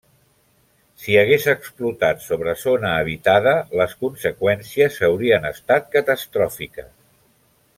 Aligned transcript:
Si 1.01 1.17
hagués 1.23 1.43
explotat 1.51 2.23
sobre 2.29 2.55
zona 2.61 2.93
habitada, 3.01 3.53
les 3.81 3.93
conseqüències 4.01 4.99
haurien 5.09 5.47
estat 5.51 5.89
catastròfiques. 5.99 6.91